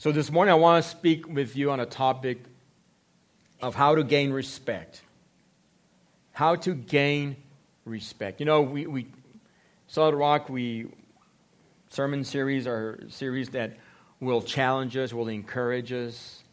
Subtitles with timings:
[0.00, 2.38] So this morning I want to speak with you on a topic
[3.60, 5.02] of how to gain respect.
[6.30, 7.34] How to gain
[7.84, 8.38] respect.
[8.38, 9.08] You know, we, we
[9.88, 10.86] Solid Rock, we
[11.90, 13.76] sermon series are series that
[14.20, 16.44] will challenge us, will encourage us.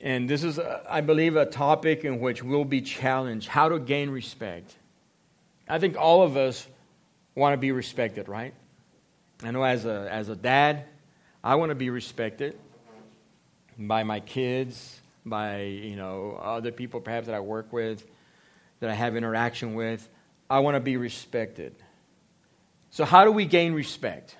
[0.00, 4.10] And this is, I believe, a topic in which we'll be challenged how to gain
[4.10, 4.74] respect.
[5.68, 6.66] I think all of us
[7.36, 8.54] want to be respected, right?
[9.44, 10.86] I know as a, as a dad,
[11.44, 12.56] I want to be respected
[13.78, 18.06] by my kids, by you know other people perhaps that I work with,
[18.80, 20.08] that I have interaction with.
[20.48, 21.74] I want to be respected.
[22.90, 24.36] So how do we gain respect?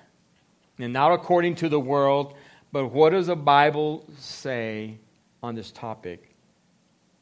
[0.77, 2.35] And not according to the world,
[2.71, 4.97] but what does the Bible say
[5.41, 6.35] on this topic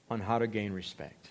[0.09, 1.29] on how to gain respect?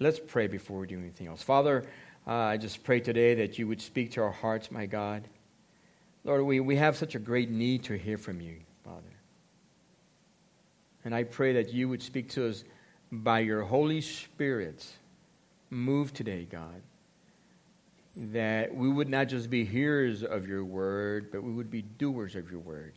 [0.00, 1.42] Let's pray before we do anything else.
[1.42, 1.84] Father,
[2.26, 5.28] uh, I just pray today that you would speak to our hearts, my God.
[6.24, 9.02] Lord, we, we have such a great need to hear from you, Father.
[11.04, 12.64] And I pray that you would speak to us
[13.12, 14.86] by your Holy Spirit.
[15.68, 16.80] Move today, God.
[18.16, 22.36] That we would not just be hearers of your word, but we would be doers
[22.36, 22.94] of your word.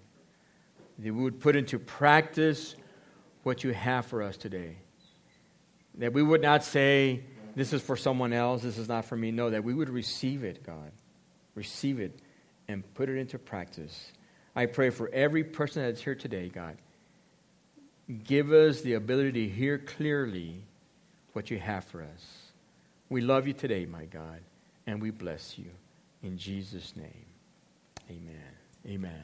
[0.99, 2.75] That we would put into practice
[3.43, 4.77] what you have for us today.
[5.95, 7.23] That we would not say,
[7.55, 9.31] this is for someone else, this is not for me.
[9.31, 10.91] No, that we would receive it, God.
[11.55, 12.17] Receive it
[12.67, 14.11] and put it into practice.
[14.55, 16.77] I pray for every person that's here today, God.
[18.23, 20.61] Give us the ability to hear clearly
[21.33, 22.51] what you have for us.
[23.09, 24.39] We love you today, my God,
[24.85, 25.69] and we bless you.
[26.23, 27.25] In Jesus' name,
[28.09, 28.35] amen.
[28.87, 29.23] Amen.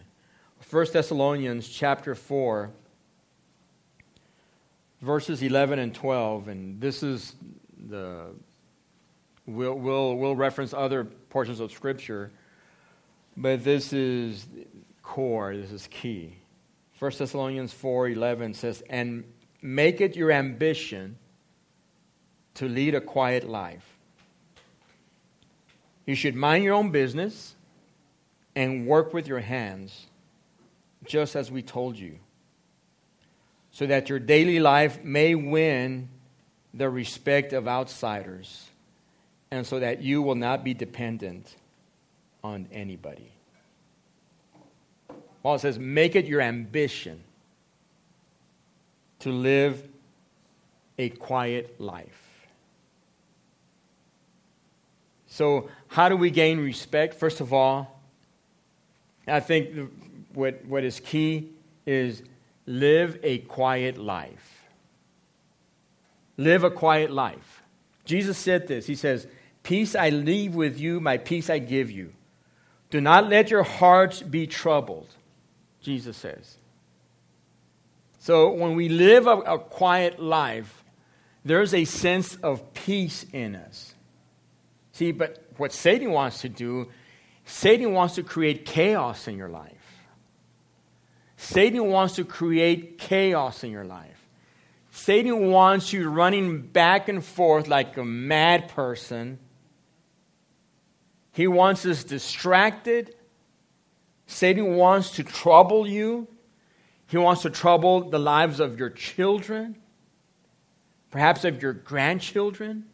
[0.69, 2.69] 1 Thessalonians chapter 4,
[5.02, 7.35] verses 11 and 12, and this is
[7.89, 8.28] the.
[9.45, 12.31] We'll, we'll, we'll reference other portions of Scripture,
[13.35, 14.47] but this is
[15.01, 16.35] core, this is key.
[16.99, 19.23] 1 Thessalonians 4:11 says, "And
[19.61, 21.17] make it your ambition
[22.55, 23.97] to lead a quiet life.
[26.05, 27.55] You should mind your own business
[28.55, 30.07] and work with your hands,
[31.05, 32.19] just as we told you,
[33.72, 36.09] so that your daily life may win
[36.73, 38.69] the respect of outsiders,
[39.49, 41.55] and so that you will not be dependent
[42.43, 43.31] on anybody.
[45.41, 47.21] Paul says, make it your ambition
[49.19, 49.87] to live
[50.97, 52.47] a quiet life.
[55.27, 57.15] So, how do we gain respect?
[57.15, 57.99] First of all,
[59.27, 59.89] I think
[60.33, 61.49] what, what is key
[61.85, 62.21] is
[62.65, 64.67] live a quiet life.
[66.37, 67.63] Live a quiet life.
[68.05, 68.85] Jesus said this.
[68.85, 69.27] He says,
[69.63, 72.13] Peace I leave with you, my peace I give you.
[72.93, 75.07] Do not let your hearts be troubled.
[75.81, 76.57] Jesus says.
[78.19, 80.83] So when we live a, a quiet life,
[81.43, 83.95] there's a sense of peace in us.
[84.91, 86.87] See, but what Satan wants to do,
[87.45, 90.05] Satan wants to create chaos in your life.
[91.35, 94.27] Satan wants to create chaos in your life.
[94.91, 99.39] Satan wants you running back and forth like a mad person.
[101.33, 103.16] He wants us distracted
[104.33, 106.27] Satan wants to trouble you.
[107.07, 109.75] He wants to trouble the lives of your children,
[111.11, 112.85] perhaps of your grandchildren.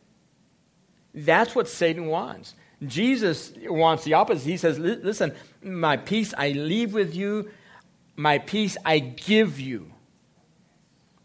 [1.13, 2.55] That's what Satan wants.
[2.85, 4.45] Jesus wants the opposite.
[4.45, 5.33] He says, Listen,
[5.63, 7.49] my peace I leave with you,
[8.15, 9.91] my peace I give you.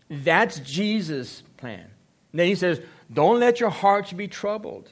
[0.08, 1.90] That's Jesus' plan.
[2.32, 2.80] then he says,
[3.12, 4.90] Don't let your hearts be troubled.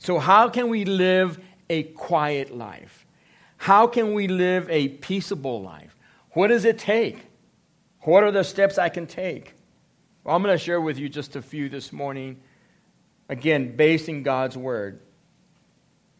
[0.00, 1.38] So, how can we live
[1.68, 3.06] a quiet life?
[3.58, 5.94] How can we live a peaceable life?
[6.30, 7.18] What does it take?
[8.00, 9.54] What are the steps I can take?
[10.24, 12.40] Well, I'm going to share with you just a few this morning,
[13.28, 15.00] again, based in God's Word.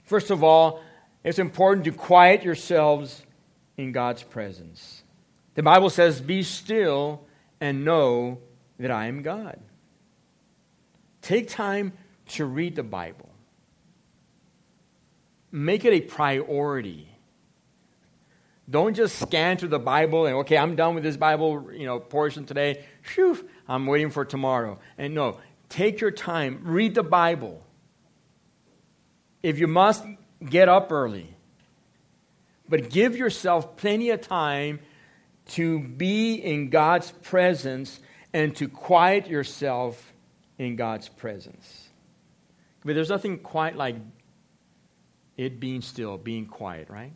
[0.05, 0.83] First of all,
[1.25, 3.23] it's important to quiet yourselves
[3.79, 5.03] in God's presence.
[5.55, 7.25] The Bible says, Be still
[7.63, 8.41] and know
[8.79, 9.59] that I am God.
[11.23, 11.95] Take time
[12.29, 13.30] to read the Bible
[15.51, 17.09] make it a priority.
[18.69, 21.99] Don't just scan through the Bible and okay, I'm done with this Bible, you know,
[21.99, 22.85] portion today.
[23.03, 24.79] Phew, I'm waiting for tomorrow.
[24.97, 25.39] And no,
[25.69, 27.65] take your time, read the Bible.
[29.43, 30.05] If you must,
[30.49, 31.35] get up early.
[32.69, 34.79] But give yourself plenty of time
[35.49, 37.99] to be in God's presence
[38.33, 40.13] and to quiet yourself
[40.59, 41.89] in God's presence.
[42.85, 43.97] But there's nothing quite like
[45.41, 47.15] it being still, being quiet, right?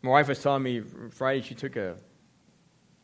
[0.00, 0.80] My wife was telling me
[1.10, 1.96] Friday she took a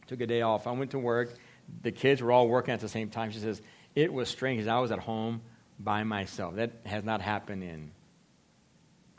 [0.07, 0.67] took a day off.
[0.67, 1.35] I went to work.
[1.83, 3.31] The kids were all working at the same time.
[3.31, 3.61] She says
[3.95, 5.43] it was strange I was at home
[5.79, 6.55] by myself.
[6.55, 7.91] That has not happened in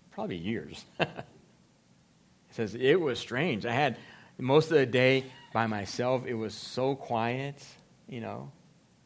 [0.10, 0.84] probably years.
[2.50, 3.64] says it was strange.
[3.64, 3.96] I had
[4.40, 6.26] most of the day by myself.
[6.26, 7.64] It was so quiet,
[8.08, 8.52] you know.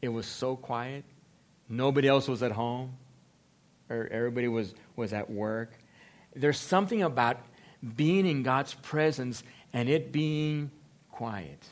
[0.02, 1.04] It was so quiet.
[1.68, 2.98] Nobody else was at home.
[3.90, 5.72] Everybody was, was at work.
[6.36, 7.38] There's something about
[7.96, 10.72] being in God's presence and it being
[11.12, 11.64] quiet.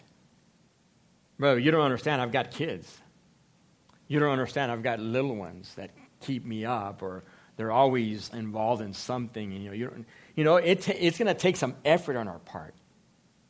[1.40, 2.22] Bro, you don't understand.
[2.22, 3.00] I've got kids.
[4.08, 4.72] You don't understand.
[4.72, 7.24] I've got little ones that keep me up or
[7.58, 9.54] they're always involved in something.
[9.54, 10.06] And, you know, you, don't,
[10.36, 12.76] you know it t- it's going to take some effort on our part.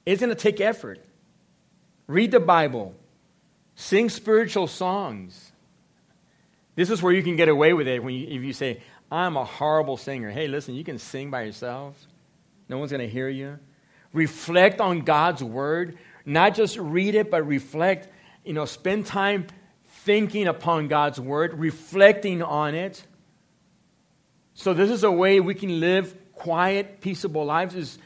[0.06, 1.04] It's going to take effort.
[2.08, 2.96] Read the Bible,
[3.76, 5.51] sing spiritual songs.
[6.76, 8.82] This is where you can get away with it when you, if you say,
[9.12, 10.32] I'm a horrible singer.
[10.32, 11.96] Hey, listen, you can sing by yourself.
[12.70, 13.60] No one's going to hear you.
[14.14, 15.98] Reflect on God's word.
[16.26, 18.08] Not just read it, but reflect.
[18.46, 19.48] You know, spend time
[20.04, 23.06] thinking upon God's word, reflecting on it.
[24.54, 28.00] So this is a way we can live quiet, peaceable lives is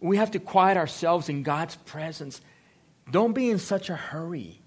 [0.00, 2.40] we have to quiet ourselves in God's presence.
[3.10, 4.60] Don't be in such a hurry.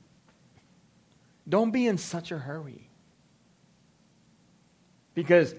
[1.48, 2.85] Don't be in such a hurry.
[5.16, 5.56] Because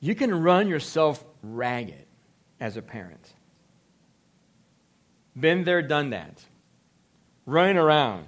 [0.00, 2.06] you can run yourself ragged
[2.60, 3.34] as a parent.
[5.38, 6.42] Been there, done that.
[7.44, 8.26] Running around.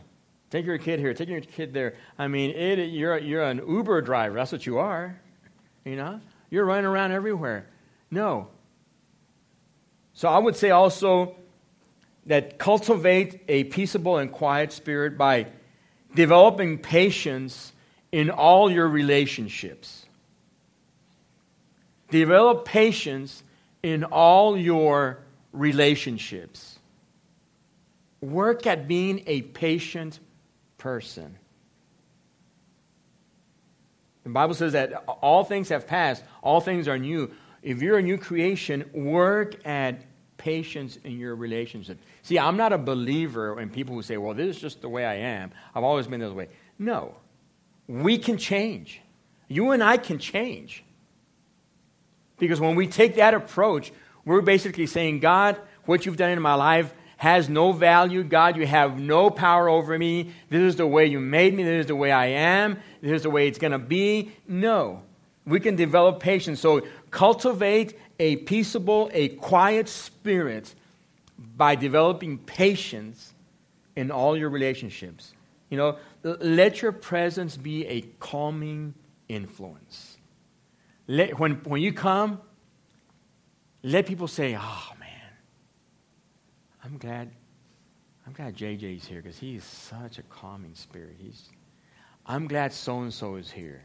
[0.51, 1.95] Take your kid here, take your kid there.
[2.19, 4.35] I mean, it, you're, you're an Uber driver.
[4.35, 5.19] That's what you are.
[5.85, 6.21] You know?
[6.51, 7.67] You're running around everywhere.
[8.11, 8.49] No.
[10.13, 11.37] So I would say also
[12.27, 15.47] that cultivate a peaceable and quiet spirit by
[16.15, 17.73] developing patience
[18.11, 20.07] in all your relationships.
[22.11, 23.43] Develop patience
[23.83, 25.19] in all your
[25.53, 26.79] relationships.
[28.21, 30.19] Work at being a patient
[30.77, 31.37] person.
[34.25, 34.93] The Bible says that
[35.23, 37.31] all things have passed, all things are new.
[37.63, 40.03] If you're a new creation, work at
[40.37, 41.99] patience in your relationship.
[42.23, 45.05] See, I'm not a believer in people who say, well, this is just the way
[45.05, 45.53] I am.
[45.75, 46.49] I've always been this way.
[46.79, 47.15] No.
[47.87, 49.01] We can change.
[49.49, 50.85] You and I can change.
[52.41, 53.93] Because when we take that approach,
[54.25, 58.25] we're basically saying, God, what you've done in my life has no value.
[58.25, 60.33] God, you have no power over me.
[60.49, 61.63] This is the way you made me.
[61.63, 62.79] This is the way I am.
[63.03, 64.33] This is the way it's going to be.
[64.49, 65.03] No.
[65.45, 66.61] We can develop patience.
[66.61, 70.75] So cultivate a peaceable, a quiet spirit
[71.57, 73.35] by developing patience
[73.97, 75.35] in all your relationships.
[75.69, 78.95] You know, let your presence be a calming
[79.29, 80.17] influence.
[81.11, 82.41] Let, when, when you come,
[83.83, 85.33] let people say, oh, man,
[86.85, 87.33] I'm glad.
[88.25, 91.17] I'm glad JJ's here because he is such a calming spirit.
[91.19, 91.49] He's,
[92.25, 93.83] I'm glad so and so is here.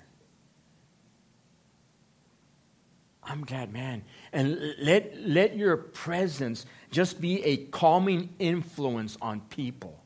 [3.24, 4.04] I'm glad, man.
[4.32, 10.00] And let, let your presence just be a calming influence on people.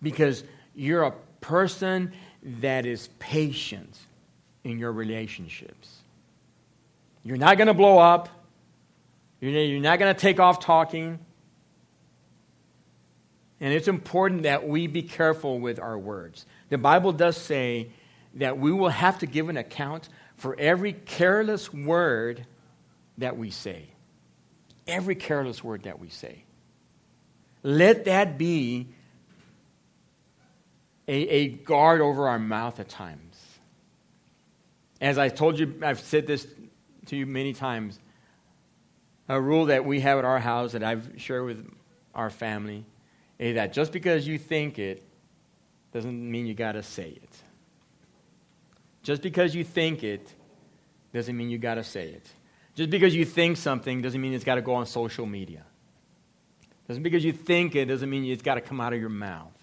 [0.00, 0.42] Because
[0.74, 1.12] you're a
[1.42, 2.12] person
[2.42, 3.94] that is patient
[4.64, 5.98] in your relationships.
[7.24, 8.28] You're not going to blow up.
[9.40, 11.18] You're not going to take off talking.
[13.60, 16.46] And it's important that we be careful with our words.
[16.68, 17.90] The Bible does say
[18.34, 22.46] that we will have to give an account for every careless word
[23.18, 23.86] that we say.
[24.86, 26.44] Every careless word that we say.
[27.62, 28.88] Let that be
[31.06, 33.36] a, a guard over our mouth at times.
[35.02, 36.46] As I told you, I've said this
[37.06, 37.98] to you many times.
[39.28, 41.68] A rule that we have at our house that I've shared with
[42.14, 42.84] our family
[43.38, 45.02] is that just because you think it
[45.92, 47.42] doesn't mean you got to say it.
[49.02, 50.32] Just because you think it
[51.12, 52.30] doesn't mean you got to say it.
[52.76, 55.64] Just because you think something doesn't mean it's got to go on social media.
[56.86, 59.61] Doesn't because you think it doesn't mean it's got to come out of your mouth.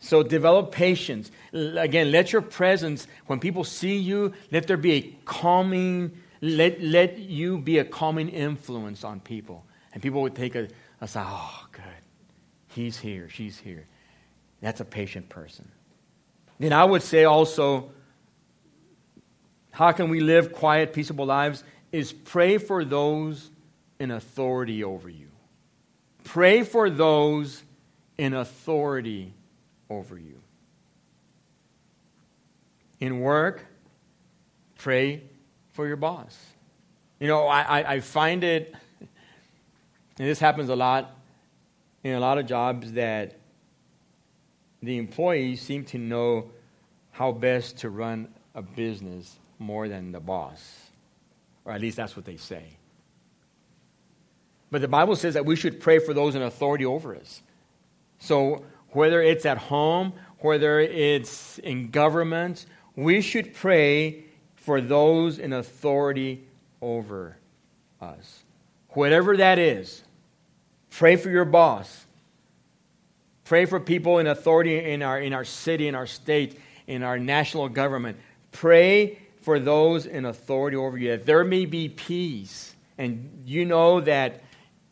[0.00, 1.30] So develop patience.
[1.52, 7.18] Again, let your presence, when people see you, let there be a calming, let, let
[7.18, 9.64] you be a calming influence on people.
[9.92, 10.68] And people would take a,
[11.02, 11.82] I say, oh, good.
[12.68, 13.28] He's here.
[13.28, 13.86] She's here.
[14.62, 15.70] That's a patient person.
[16.58, 17.90] Then I would say also,
[19.70, 21.62] how can we live quiet, peaceable lives?
[21.92, 23.50] Is pray for those
[23.98, 25.28] in authority over you.
[26.24, 27.62] Pray for those
[28.16, 29.34] in authority
[29.90, 30.40] over you.
[33.00, 33.66] In work,
[34.78, 35.22] pray
[35.72, 36.38] for your boss.
[37.18, 39.08] You know, I, I find it, and
[40.16, 41.16] this happens a lot
[42.02, 43.38] in a lot of jobs, that
[44.82, 46.50] the employees seem to know
[47.10, 50.90] how best to run a business more than the boss.
[51.64, 52.64] Or at least that's what they say.
[54.70, 57.42] But the Bible says that we should pray for those in authority over us.
[58.18, 62.66] So whether it's at home, whether it's in government,
[62.96, 64.24] we should pray
[64.56, 66.44] for those in authority
[66.80, 67.36] over
[68.00, 68.44] us.
[68.90, 70.02] Whatever that is,
[70.90, 72.06] pray for your boss.
[73.44, 77.18] Pray for people in authority in our, in our city, in our state, in our
[77.18, 78.18] national government.
[78.52, 82.74] Pray for those in authority over you that there may be peace.
[82.98, 84.42] And you know that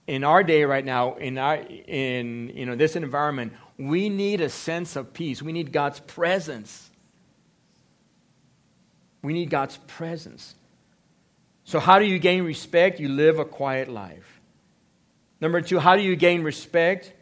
[0.08, 4.48] in our day right now, in, our, in you know, this environment, we need a
[4.48, 5.42] sense of peace.
[5.42, 6.90] We need God's presence.
[9.22, 10.54] We need God's presence.
[11.64, 12.98] So, how do you gain respect?
[12.98, 14.40] You live a quiet life.
[15.42, 17.12] Number two, how do you gain respect?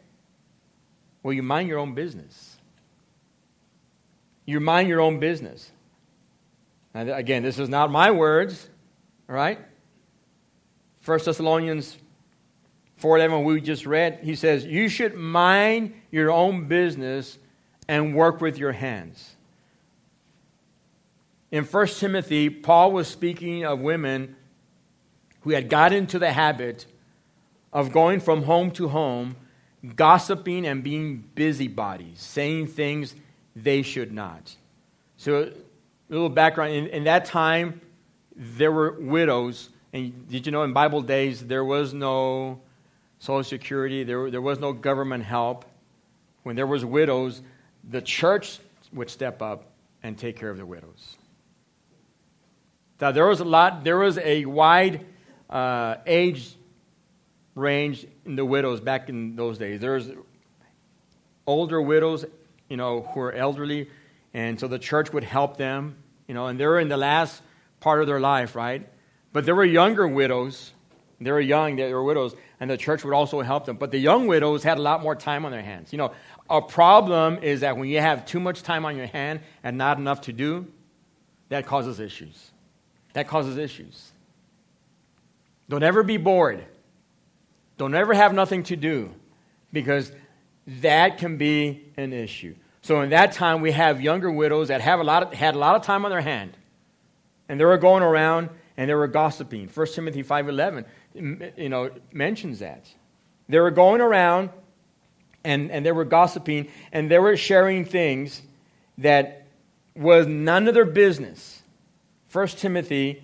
[1.21, 2.55] Well, you mind your own business.
[4.45, 5.69] You mind your own business.
[6.93, 8.69] And again, this is not my words,
[9.27, 9.59] all right?
[11.03, 11.97] 1 Thessalonians
[12.97, 17.37] 4:11 we just read, he says, "You should mind your own business
[17.87, 19.35] and work with your hands."
[21.51, 24.35] In 1 Timothy, Paul was speaking of women
[25.41, 26.85] who had got into the habit
[27.71, 29.35] of going from home to home,
[29.95, 33.15] gossiping and being busybodies, saying things
[33.55, 34.55] they should not.
[35.15, 35.51] So, a
[36.09, 37.81] little background in, in that time,
[38.35, 39.69] there were widows.
[39.93, 42.59] And did you know in Bible days, there was no
[43.19, 45.65] Social Security, there, there was no government help.
[46.43, 47.41] When there was widows,
[47.89, 48.59] the church
[48.93, 49.65] would step up
[50.03, 51.17] and take care of the widows.
[53.01, 55.05] Now, there was a lot, there was a wide
[55.49, 56.55] uh, age
[57.55, 59.79] range in the widows back in those days.
[59.79, 60.11] There was
[61.45, 62.25] older widows,
[62.69, 63.89] you know, who were elderly,
[64.33, 65.95] and so the church would help them,
[66.27, 67.41] you know, and they were in the last
[67.79, 68.87] part of their life, right?
[69.33, 70.73] But there were younger widows.
[71.19, 73.77] They were young, they were widows, and the church would also help them.
[73.77, 75.91] But the young widows had a lot more time on their hands.
[75.91, 76.13] You know,
[76.49, 79.97] a problem is that when you have too much time on your hand and not
[79.97, 80.67] enough to do,
[81.49, 82.51] that causes issues.
[83.13, 84.11] That causes issues.
[85.69, 86.63] Don't ever be bored.
[87.77, 89.11] Don't ever have nothing to do
[89.73, 90.11] because
[90.67, 92.55] that can be an issue.
[92.81, 95.57] So in that time, we have younger widows that have a lot of, had a
[95.57, 96.55] lot of time on their hand,
[97.49, 99.67] and they were going around and they were gossiping.
[99.67, 100.85] 1 Timothy 5.11
[101.57, 102.87] you know, mentions that.
[103.49, 104.51] They were going around
[105.43, 108.41] and, and they were gossiping and they were sharing things
[108.99, 109.47] that
[109.95, 111.61] was none of their business.
[112.31, 113.23] 1 Timothy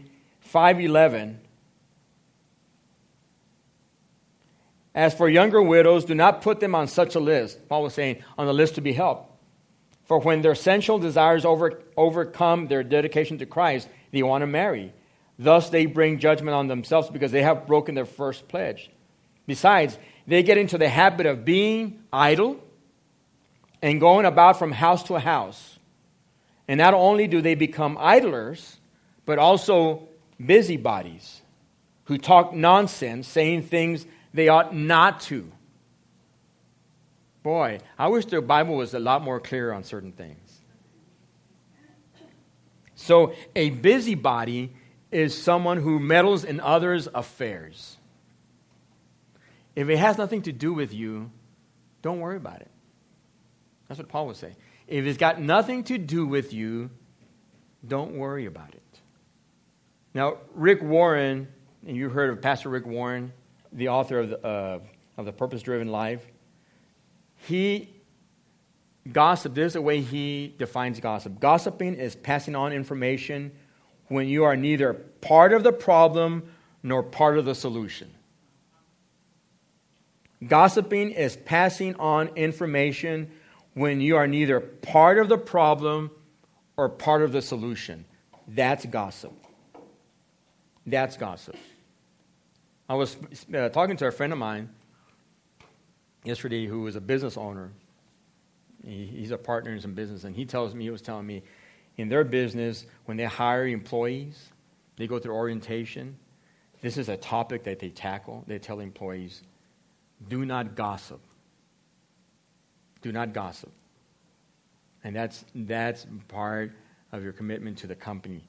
[0.52, 1.38] 5.11
[4.96, 7.68] As for younger widows, do not put them on such a list.
[7.68, 9.32] Paul was saying, on the list to be helped.
[10.06, 14.94] For when their sensual desires over, overcome their dedication to Christ, they want to marry.
[15.38, 18.90] Thus, they bring judgment on themselves because they have broken their first pledge.
[19.48, 19.98] Besides,
[20.28, 22.60] they get into the habit of being idle
[23.82, 25.80] and going about from house to house.
[26.68, 28.78] And not only do they become idlers,
[29.26, 30.08] but also
[30.44, 31.42] busybodies
[32.06, 35.52] who talk nonsense, saying things they ought not to.
[37.44, 40.38] Boy, I wish the Bible was a lot more clear on certain things.
[42.96, 44.72] So, a busybody
[45.14, 47.98] is someone who meddles in others' affairs.
[49.76, 51.32] If it has nothing to do with you,
[52.02, 52.72] don't worry about it.
[53.88, 54.56] That's what Paul would say.
[54.88, 56.90] If it's got nothing to do with you,
[57.88, 58.82] don't worry about it.
[60.14, 61.48] Now, Rick Warren,
[61.86, 63.34] and you heard of Pastor Rick Warren,
[63.72, 64.80] the author of the, uh,
[65.18, 66.26] of the Purpose Driven Life,
[67.36, 67.90] he
[69.12, 69.54] gossip.
[69.54, 71.40] This is the way he defines gossip.
[71.40, 73.52] Gossiping is passing on information
[74.08, 76.44] when you are neither part of the problem
[76.82, 78.14] nor part of the solution.
[80.48, 83.32] Gossiping is passing on information
[83.74, 86.12] when you are neither part of the problem
[86.76, 88.06] or part of the solution.
[88.48, 89.34] That's gossip.
[90.86, 91.56] That's gossip.
[92.90, 93.16] I was
[93.56, 94.70] uh, talking to a friend of mine
[96.24, 97.72] yesterday who is a business owner.
[98.86, 101.44] He, he's a partner in some business, and he tells me, he was telling me,
[101.98, 104.50] in their business, when they hire employees,
[104.98, 106.16] they go through orientation.
[106.82, 108.44] This is a topic that they tackle.
[108.48, 109.42] They tell employees,
[110.28, 111.22] do not gossip.
[113.02, 113.72] Do not gossip.
[115.04, 116.72] And that's, that's part
[117.12, 118.44] of your commitment to the company.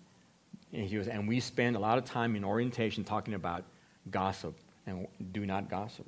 [0.72, 3.64] And, he was, and we spend a lot of time in orientation talking about
[4.10, 6.06] gossip and do not gossip.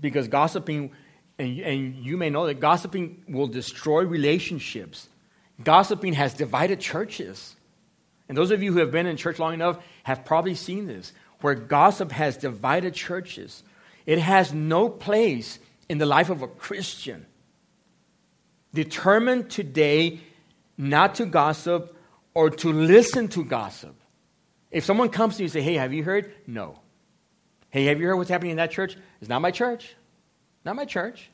[0.00, 0.90] Because gossiping,
[1.38, 5.08] and, and you may know that gossiping will destroy relationships.
[5.62, 7.56] Gossiping has divided churches.
[8.28, 11.12] And those of you who have been in church long enough have probably seen this,
[11.40, 13.62] where gossip has divided churches.
[14.06, 17.26] It has no place in the life of a Christian.
[18.74, 20.20] Determined today
[20.76, 21.96] not to gossip
[22.34, 23.94] or to listen to gossip.
[24.70, 26.34] If someone comes to you and say, Hey, have you heard?
[26.46, 26.80] No.
[27.70, 28.96] Hey, have you heard what's happening in that church?
[29.20, 29.94] It's not my church.
[30.66, 31.30] Not my church.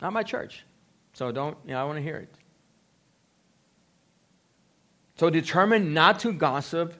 [0.00, 0.64] Not my church.
[1.12, 2.32] So don't, you know, I want to hear it.
[5.16, 6.94] So determine not to gossip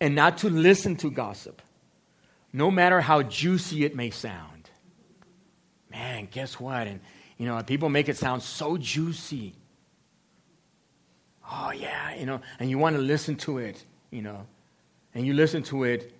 [0.00, 1.60] and not to listen to gossip,
[2.52, 4.70] no matter how juicy it may sound.
[5.90, 6.86] Man, guess what?
[6.86, 7.00] And,
[7.36, 9.54] you know, people make it sound so juicy.
[11.50, 14.46] Oh, yeah, you know, and you want to listen to it, you know,
[15.14, 16.12] and you listen to it,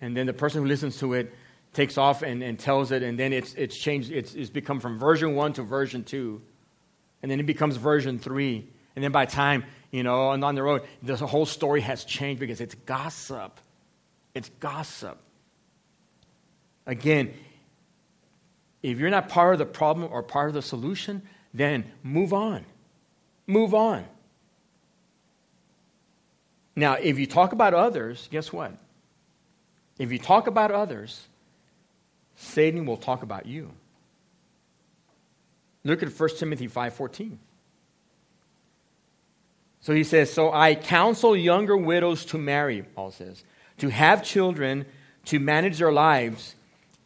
[0.00, 1.32] and then the person who listens to it
[1.72, 4.98] takes off and, and tells it, and then it's, it's changed, it's, it's become from
[4.98, 6.42] version one to version two,
[7.22, 10.62] and then it becomes version three, and then by time you know, and on the
[10.62, 13.60] road, the whole story has changed because it's gossip.
[14.34, 15.18] It's gossip.
[16.86, 17.34] Again,
[18.82, 22.64] if you're not part of the problem or part of the solution, then move on.
[23.46, 24.06] Move on.
[26.74, 28.72] Now, if you talk about others, guess what?
[29.98, 31.28] If you talk about others,
[32.36, 33.70] Satan will talk about you.
[35.84, 37.38] Look at 1 Timothy 5:14.
[39.80, 43.42] So he says, So I counsel younger widows to marry, Paul says,
[43.78, 44.86] to have children,
[45.26, 46.54] to manage their lives,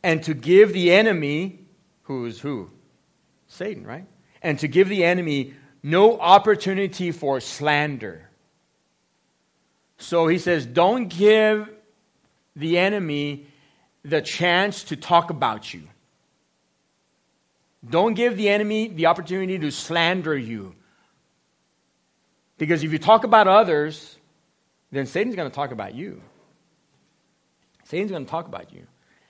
[0.02, 1.58] and to give the enemy,
[2.02, 2.70] who is who?
[3.48, 4.04] Satan, right?
[4.42, 8.28] And to give the enemy no opportunity for slander.
[9.98, 11.70] So he says, Don't give
[12.54, 13.46] the enemy
[14.08, 15.82] the chance to talk about you.
[17.88, 20.74] Don't give the enemy the opportunity to slander you
[22.58, 24.16] because if you talk about others,
[24.90, 26.22] then Satan's going to talk about you.
[27.84, 28.86] Satan's going to talk about you.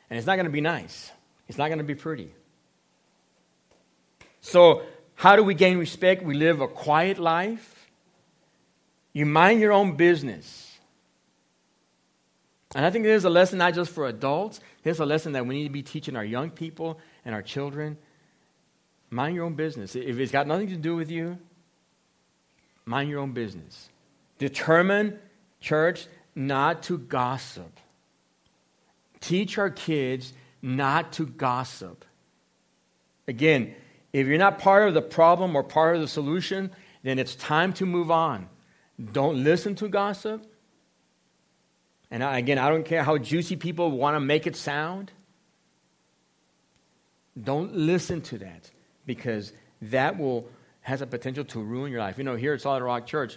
[0.09, 1.11] And it's not going to be nice,
[1.49, 2.33] it's not going to be pretty.
[4.41, 4.83] So,
[5.17, 6.23] how do we gain respect?
[6.23, 7.89] We live a quiet life.
[9.12, 10.65] You mind your own business.
[12.74, 15.57] And I think there's a lesson not just for adults, there's a lesson that we
[15.57, 17.96] need to be teaching our young people and our children.
[19.11, 19.94] Mind your own business.
[19.94, 21.38] If it's got nothing to do with you,
[22.85, 23.88] mind your own business.
[24.38, 25.18] Determine,
[25.61, 27.79] church, not to gossip.
[29.20, 32.05] Teach our kids not to gossip.
[33.29, 33.74] Again,
[34.12, 36.70] if you're not part of the problem or part of the solution,
[37.02, 38.48] then it's time to move on.
[39.12, 40.46] Don't listen to gossip.
[42.16, 45.12] And again, I don't care how juicy people want to make it sound.
[47.38, 48.70] Don't listen to that
[49.05, 49.52] because
[49.83, 50.48] that will
[50.81, 52.16] has a potential to ruin your life.
[52.16, 53.37] You know, here at Solid Rock Church,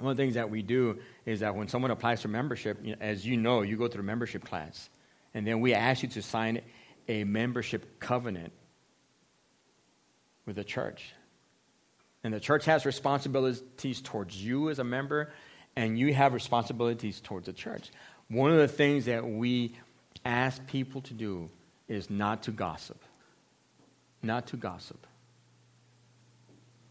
[0.00, 3.24] one of the things that we do is that when someone applies for membership, as
[3.24, 4.90] you know, you go through a membership class.
[5.32, 6.62] And then we ask you to sign
[7.06, 8.52] a membership covenant
[10.46, 11.12] with the church.
[12.24, 15.30] And the church has responsibilities towards you as a member,
[15.76, 17.90] and you have responsibilities towards the church.
[18.28, 19.76] One of the things that we
[20.24, 21.50] ask people to do
[21.88, 23.00] is not to gossip.
[24.22, 25.06] Not to gossip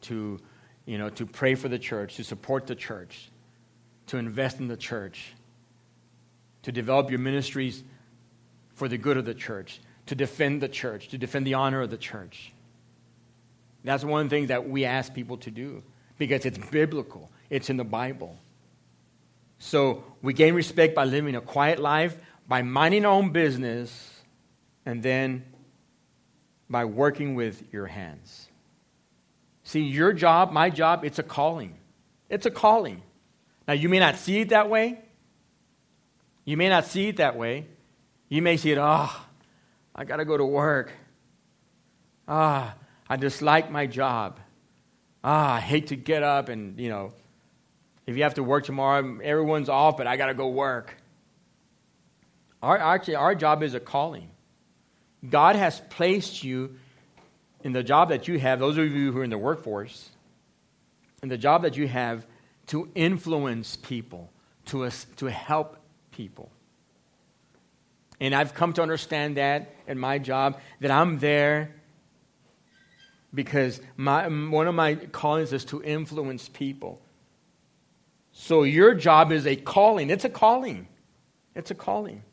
[0.04, 0.40] to,
[0.86, 3.30] you know, to pray for the church, to support the church,
[4.08, 5.34] to invest in the church,
[6.64, 7.84] to develop your ministries
[8.76, 11.90] for the good of the church, to defend the church, to defend the honor of
[11.90, 12.54] the church.
[13.84, 15.84] That's one thing that we ask people to do
[16.18, 18.38] because it's biblical, it's in the Bible.
[19.60, 24.22] So we gain respect by living a quiet life, by minding our own business,
[24.86, 25.46] and then
[26.70, 28.50] by working with your hands.
[29.64, 31.78] See, your job, my job, it's a calling.
[32.30, 33.02] It's a calling.
[33.68, 35.00] Now, you may not see it that way.
[36.46, 37.68] You may not see it that way.
[38.28, 39.26] You may see it, oh,
[39.96, 40.92] I got to go to work.
[42.28, 42.76] Ah,
[43.08, 44.40] I dislike my job.
[45.24, 47.14] Ah, I hate to get up and, you know,
[48.06, 50.96] if you have to work tomorrow, everyone's off, but I got to go work.
[52.62, 54.30] Our, actually, our job is a calling.
[55.28, 56.78] God has placed you
[57.64, 60.10] in the job that you have, those of you who are in the workforce,
[61.22, 62.26] in the job that you have
[62.68, 64.32] to influence people,
[64.66, 65.78] to, us, to help
[66.12, 66.50] people.
[68.20, 71.76] And I've come to understand that in my job, that I'm there
[73.34, 77.02] because my, one of my callings is to influence people.
[78.34, 80.10] So your job is a calling.
[80.10, 80.88] It's a calling.
[81.56, 82.24] It's a calling.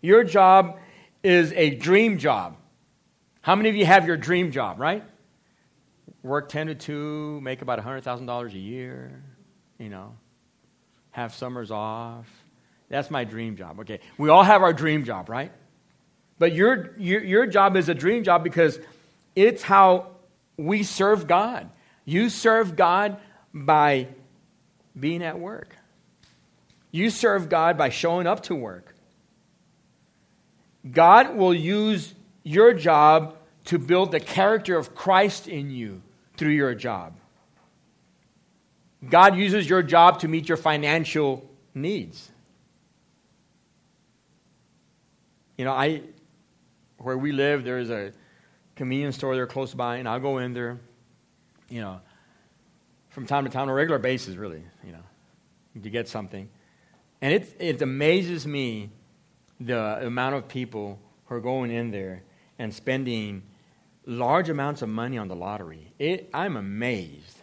[0.00, 0.78] Your job
[1.22, 2.56] is a dream job.
[3.42, 5.04] How many of you have your dream job, right?
[6.22, 9.22] Work 10 to 2, make about $100,000 a year,
[9.78, 10.16] you know,
[11.10, 12.26] have summers off.
[12.88, 13.80] That's my dream job.
[13.80, 14.00] Okay.
[14.18, 15.52] We all have our dream job, right?
[16.38, 18.78] But your, your, your job is a dream job because
[19.36, 20.08] it's how
[20.56, 21.70] we serve God.
[22.04, 23.18] You serve God
[23.52, 24.08] by
[24.98, 25.76] being at work.
[26.90, 28.94] You serve God by showing up to work.
[30.90, 36.02] God will use your job to build the character of Christ in you
[36.36, 37.14] through your job.
[39.08, 42.30] God uses your job to meet your financial needs.
[45.56, 46.02] You know, I
[46.98, 48.12] where we live, there's a
[48.76, 50.78] convenience store there close by, and I'll go in there,
[51.68, 52.00] you know,
[53.10, 56.48] from time to time on a regular basis, really, you know, to get something.
[57.20, 58.90] And it, it amazes me
[59.60, 62.22] the amount of people who are going in there
[62.58, 63.42] and spending
[64.06, 65.92] large amounts of money on the lottery.
[65.98, 67.38] It, I'm amazed.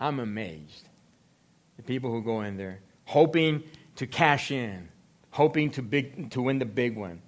[0.00, 0.88] I'm amazed.
[1.76, 3.64] The people who go in there hoping
[3.96, 4.88] to cash in,
[5.30, 7.22] hoping to, big, to win the big one.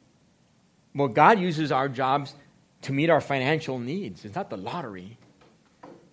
[0.95, 2.35] Well, God uses our jobs
[2.83, 4.25] to meet our financial needs.
[4.25, 5.19] It's not the lottery.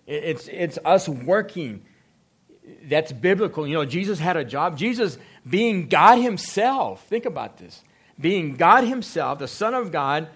[0.08, 1.82] It's, it's us working.
[2.84, 3.68] That's biblical.
[3.68, 4.78] You know, Jesus had a job.
[4.78, 5.18] Jesus,
[5.48, 7.82] being God Himself, think about this.
[8.18, 10.28] Being God Himself, the Son of God,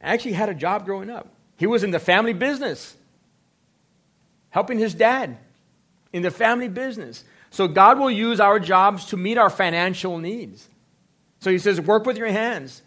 [0.00, 1.28] actually had a job growing up.
[1.56, 2.96] He was in the family business,
[4.50, 5.36] helping his dad
[6.12, 7.24] in the family business.
[7.50, 10.68] So God will use our jobs to meet our financial needs.
[11.40, 12.82] So He says, work with your hands.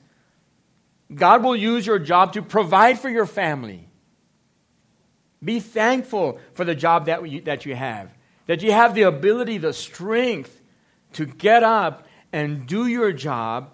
[1.14, 3.88] God will use your job to provide for your family.
[5.44, 8.12] Be thankful for the job that you, that you have,
[8.46, 10.62] that you have the ability, the strength
[11.14, 13.72] to get up and do your job,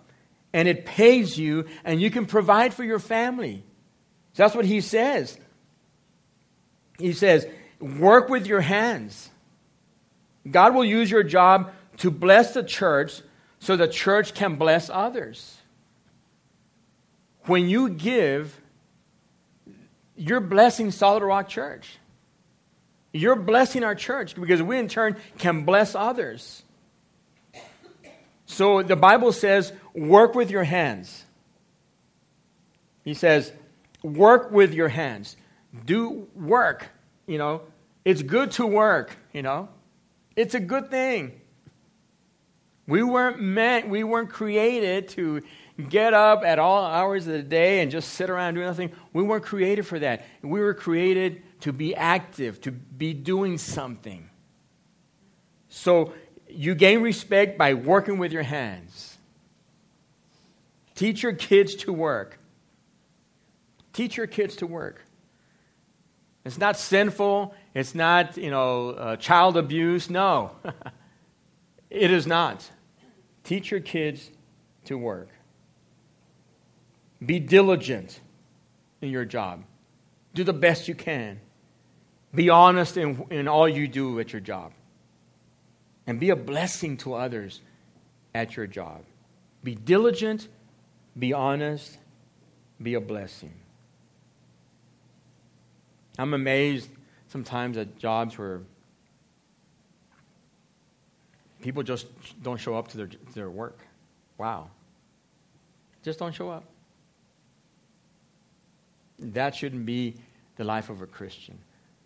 [0.54, 3.64] and it pays you, and you can provide for your family.
[4.34, 5.38] So that's what he says.
[6.98, 7.46] He says,
[7.80, 9.30] work with your hands.
[10.50, 13.22] God will use your job to bless the church
[13.60, 15.58] so the church can bless others.
[17.46, 18.60] When you give,
[20.18, 21.98] you're blessing Solid Rock Church.
[23.14, 26.64] You're blessing our church because we, in turn, can bless others.
[28.46, 31.24] So the Bible says, work with your hands.
[33.04, 33.52] He says,
[34.04, 35.38] work with your hands.
[35.86, 36.90] Do work,
[37.26, 37.62] you know.
[38.04, 39.70] It's good to work, you know.
[40.36, 41.42] It's a good thing.
[42.88, 45.42] We weren't meant, we weren't created to
[45.84, 48.92] get up at all hours of the day and just sit around doing nothing.
[49.14, 50.26] We weren't created for that.
[50.42, 54.30] We were created to be active, to be doing something.
[55.70, 56.14] So
[56.50, 59.18] you gain respect by working with your hands.
[60.96, 62.40] Teach your kids to work.
[63.94, 65.04] Teach your kids to work.
[66.44, 67.54] It's not sinful.
[67.76, 70.10] It's not, you know, uh, child abuse.
[70.10, 70.52] No,
[71.90, 72.68] it is not.
[73.44, 74.32] Teach your kids
[74.86, 75.30] to work.
[77.26, 78.20] Be diligent
[79.02, 79.64] in your job.
[80.34, 81.40] Do the best you can.
[82.34, 84.72] Be honest in, in all you do at your job.
[86.06, 87.62] And be a blessing to others
[88.34, 89.04] at your job.
[89.64, 90.48] Be diligent,
[91.18, 91.98] be honest,
[92.82, 93.54] be a blessing.
[96.20, 96.90] I'm amazed
[97.28, 98.62] sometimes at jobs where
[101.62, 102.08] people just
[102.44, 103.80] don't show up to their, to their work.
[104.38, 104.70] Wow.
[106.04, 106.64] Just don't show up.
[109.20, 110.16] That shouldn't be
[110.56, 111.58] the life of a Christian.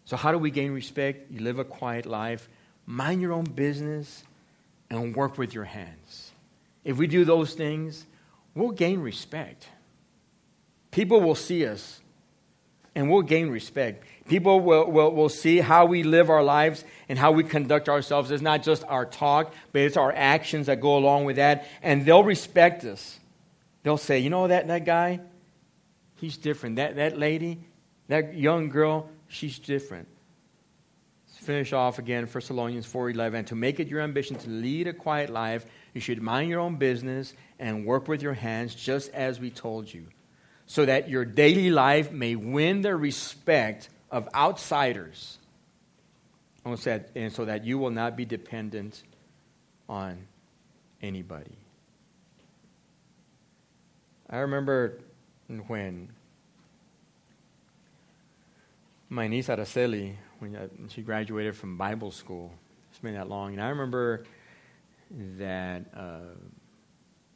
[0.06, 1.32] So, how do we gain respect?
[1.32, 2.50] You live a quiet life,
[2.86, 4.24] mind your own business,
[4.90, 6.32] and work with your hands.
[6.84, 8.06] If we do those things,
[8.56, 9.68] we'll gain respect.
[10.92, 12.02] People will see us
[12.94, 14.04] and we'll gain respect.
[14.28, 18.32] People will, will, will see how we live our lives and how we conduct ourselves.
[18.32, 21.68] It's not just our talk, but it's our actions that go along with that.
[21.82, 23.20] And they'll respect us.
[23.84, 25.22] They'll say, you know that, that guy?
[26.22, 26.76] He's different.
[26.76, 27.58] That, that lady,
[28.08, 30.08] that young girl, she's different.
[31.28, 33.48] Let's finish off again, 1 Thessalonians 4.11.
[33.48, 36.76] To make it your ambition to lead a quiet life, you should mind your own
[36.76, 40.06] business and work with your hands, just as we told you,
[40.68, 45.40] so that your daily life may win the respect of outsiders,
[46.64, 49.02] and so that you will not be dependent
[49.90, 50.28] on
[51.02, 51.58] anybody.
[54.30, 55.00] I remember
[55.60, 56.10] when
[59.10, 62.54] my niece Araceli, when uh, she graduated from Bible school,
[62.90, 64.24] it's been that long, and I remember
[65.38, 66.20] that uh,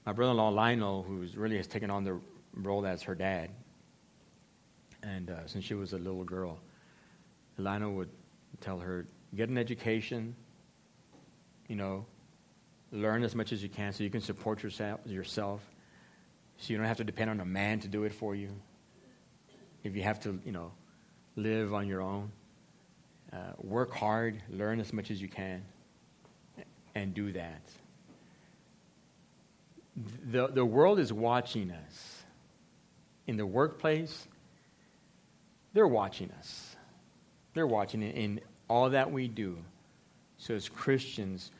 [0.05, 2.19] my brother-in-law Lionel, who really has taken on the
[2.53, 3.49] role as her dad,
[5.03, 6.59] and uh, since she was a little girl,
[7.57, 8.09] Lionel would
[8.61, 10.35] tell her, get an education,
[11.67, 12.05] you know,
[12.91, 15.61] learn as much as you can so you can support yourself, yourself
[16.57, 18.49] so you don't have to depend on a man to do it for you.
[19.83, 20.71] If you have to, you know,
[21.35, 22.31] live on your own,
[23.31, 25.63] uh, work hard, learn as much as you can,
[26.95, 27.61] and do that.
[30.31, 32.23] The, the world is watching us.
[33.27, 34.27] In the workplace,
[35.73, 36.75] they're watching us.
[37.53, 39.57] They're watching it in all that we do.
[40.37, 41.51] So, as Christians,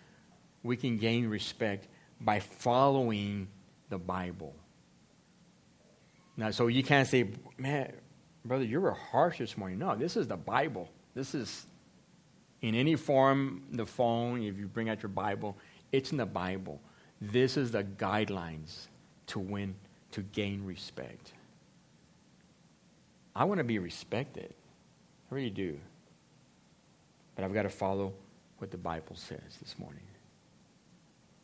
[0.64, 1.88] we can gain respect
[2.22, 3.48] by following
[3.90, 4.54] the Bible.
[6.38, 7.94] Now, so you can't say, man,
[8.44, 9.80] brother, you were harsh this morning.
[9.80, 10.90] No, this is the Bible.
[11.14, 11.66] This is
[12.62, 15.56] in any form, the phone, if you bring out your Bible,
[15.92, 16.82] it's in the Bible.
[17.22, 18.88] This is the guidelines
[19.28, 19.76] to win,
[20.12, 21.34] to gain respect.
[23.36, 24.54] I want to be respected.
[25.32, 25.78] I really do.
[27.36, 28.14] But I've got to follow
[28.58, 30.02] what the Bible says this morning.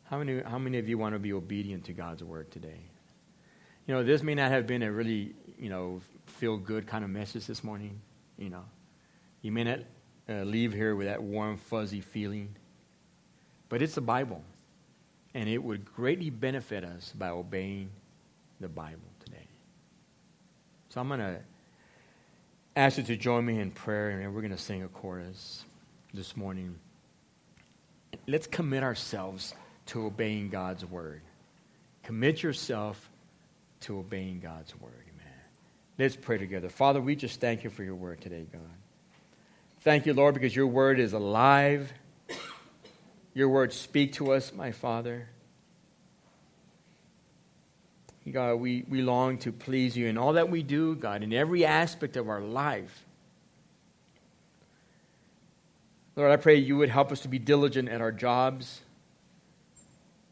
[0.04, 2.80] How many, how many of you want to be obedient to God's word today?
[3.92, 7.10] You know, this may not have been a really, you know, feel good kind of
[7.10, 8.00] message this morning.
[8.38, 8.64] You know,
[9.42, 9.80] you may not
[10.30, 12.56] uh, leave here with that warm, fuzzy feeling,
[13.68, 14.42] but it's the Bible.
[15.34, 17.90] And it would greatly benefit us by obeying
[18.60, 19.46] the Bible today.
[20.88, 21.40] So I'm going to
[22.74, 25.66] ask you to join me in prayer, and we're going to sing a chorus
[26.14, 26.76] this morning.
[28.26, 29.52] Let's commit ourselves
[29.88, 31.20] to obeying God's word.
[32.04, 33.10] Commit yourself
[33.82, 34.92] to obeying God's word.
[34.92, 35.34] Amen.
[35.98, 36.68] Let's pray together.
[36.68, 38.62] Father, we just thank you for your word today, God.
[39.80, 41.92] Thank you, Lord, because your word is alive.
[43.34, 45.28] Your words speak to us, my Father.
[48.30, 51.64] God, we, we long to please you in all that we do, God, in every
[51.64, 53.04] aspect of our life.
[56.14, 58.82] Lord, I pray you would help us to be diligent at our jobs,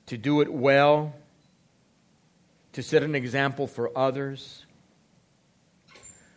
[0.06, 1.14] to do it well,
[2.72, 4.64] to set an example for others,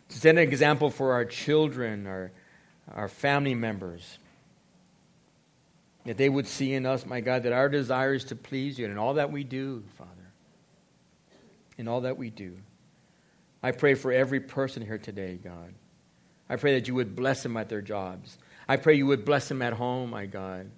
[0.08, 2.32] to set an example for our children, our,
[2.92, 4.18] our family members.
[6.04, 8.86] That they would see in us, my God, that our desire is to please you
[8.86, 10.10] in all that we do, Father.
[11.78, 12.58] In all that we do.
[13.62, 15.72] I pray for every person here today, God.
[16.50, 18.36] I pray that you would bless them at their jobs.
[18.68, 20.70] I pray you would bless them at home, my God.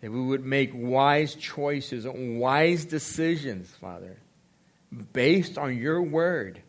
[0.00, 4.16] That we would make wise choices, wise decisions, Father
[5.12, 6.62] based on your word,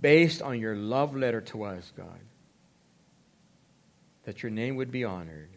[0.00, 2.20] based on your love letter to us, God,
[4.24, 5.50] that your name would be honored,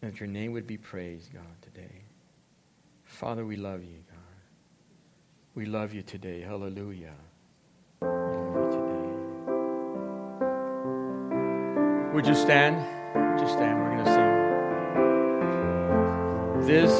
[0.00, 2.02] that your name would be praised, God, today.
[3.04, 4.18] Father, we love you, God.
[5.54, 6.40] We love you today.
[6.40, 7.14] Hallelujah.
[8.00, 8.90] We love you today.
[12.14, 12.76] Would you stand?
[13.40, 13.78] You stand?
[13.78, 14.34] We're going to sing.
[16.66, 16.92] This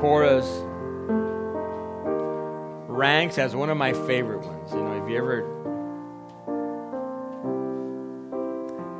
[0.00, 0.64] chorus
[2.92, 4.70] ranks as one of my favorite ones.
[4.72, 5.42] You know, if you ever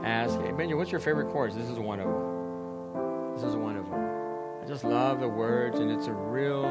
[0.05, 1.55] ask, hey, Benjamin, what's your favorite chorus?
[1.55, 3.35] This is one of them.
[3.35, 4.01] This is one of them.
[4.63, 6.65] I just love the words, and it's a real,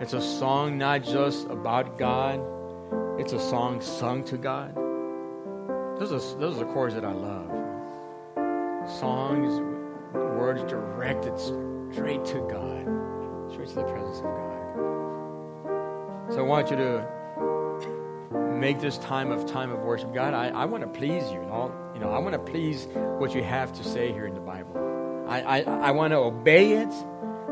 [0.00, 2.40] it's a song not just about God,
[3.18, 4.74] it's a song sung to God.
[5.98, 7.50] Those are, those are the chords that I love.
[9.00, 9.58] Songs,
[10.14, 14.45] words directed straight to God, straight to the presence of God.
[16.30, 17.16] So I want you to
[18.58, 20.12] make this time of time of worship.
[20.12, 21.40] God, I, I want to please you.
[21.50, 24.40] All, you know, I want to please what you have to say here in the
[24.40, 25.24] Bible.
[25.28, 26.92] I, I, I want to obey it.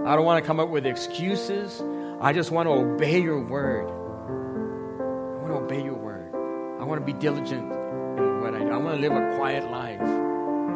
[0.05, 1.83] I don't want to come up with excuses.
[2.21, 3.89] I just want to obey your word.
[3.89, 6.35] I want to obey your word.
[6.81, 8.71] I want to be diligent in what I do.
[8.71, 10.01] I want to live a quiet life.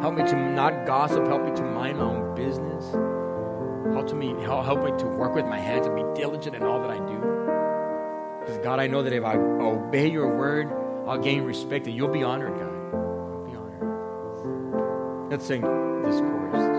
[0.01, 1.27] Help me to not gossip.
[1.27, 2.85] Help me to mind my own business.
[3.93, 6.79] Help to me, help me to work with my hands and be diligent in all
[6.81, 7.38] that I do.
[8.49, 10.71] Because, God, I know that if I obey your word,
[11.07, 12.73] I'll gain respect and you'll be honored, God.
[12.91, 15.29] You'll be honored.
[15.29, 16.78] Let's sing this chorus.